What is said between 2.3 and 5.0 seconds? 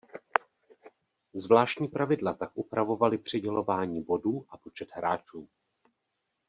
tak upravovaly přidělování bodů a počet